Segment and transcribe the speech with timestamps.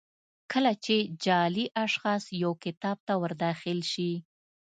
[0.51, 4.11] کله چې جعلي اشخاص یو کتاب ته ور داخل شي.